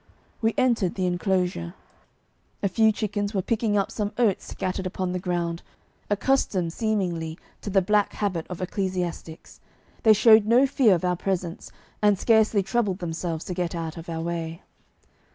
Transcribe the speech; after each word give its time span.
We 0.41 0.55
entered 0.57 0.95
the 0.95 1.05
enclosure. 1.05 1.75
A 2.63 2.67
few 2.67 2.91
chickens 2.91 3.35
were 3.35 3.43
picking 3.43 3.77
up 3.77 3.91
some 3.91 4.13
oats 4.17 4.47
scattered 4.47 4.87
upon 4.87 5.11
the 5.11 5.19
ground; 5.19 5.61
accustomed, 6.09 6.73
seemingly, 6.73 7.37
to 7.61 7.69
the 7.69 7.83
black 7.83 8.13
habit 8.13 8.47
of 8.49 8.63
ecclesiastics, 8.63 9.59
they 10.01 10.13
showed 10.13 10.47
no 10.47 10.65
fear 10.65 10.95
of 10.95 11.05
our 11.05 11.15
presence 11.17 11.71
and 12.01 12.17
scarcely 12.17 12.63
troubled 12.63 12.97
themselves 12.97 13.45
to 13.45 13.53
get 13.53 13.75
out 13.75 13.95
of 13.95 14.09
our 14.09 14.21
way. 14.21 14.63